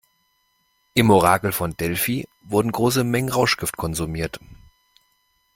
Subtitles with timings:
[0.95, 4.39] Im Orakel von Delphi wurden große Mengen Rauschgift konsumiert.